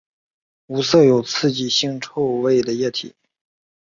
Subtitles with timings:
[0.65, 3.13] 无色有刺激腥臭味的液体。